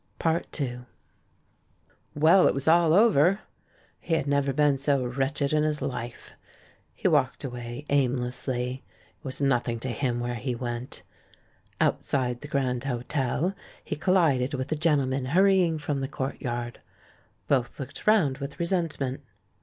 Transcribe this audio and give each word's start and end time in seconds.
II 0.25 0.79
Well, 2.15 2.47
it 2.47 2.55
was 2.55 2.67
all 2.67 2.91
over! 2.91 3.41
He 3.99 4.15
had 4.15 4.25
never 4.25 4.51
been 4.51 4.79
so 4.79 5.05
wretched 5.05 5.53
in 5.53 5.61
his 5.61 5.79
life. 5.79 6.31
He 6.95 7.07
walked 7.07 7.43
away 7.43 7.85
aimlessly; 7.87 8.83
it 9.19 9.23
was 9.23 9.39
nothing 9.41 9.79
to 9.81 9.89
him 9.89 10.19
where 10.19 10.33
he 10.33 10.55
went. 10.55 11.03
Outside 11.79 12.41
the 12.41 12.47
Grand 12.47 12.85
Hotel 12.85 13.53
he 13.85 13.95
collided 13.95 14.55
with 14.55 14.71
a 14.71 14.75
gentleman 14.75 15.25
hurrying 15.25 15.77
from 15.77 15.99
the 16.01 16.07
courtyard. 16.07 16.81
Both 17.47 17.79
looked 17.79 18.07
round 18.07 18.39
with 18.39 18.59
resentment. 18.59 19.21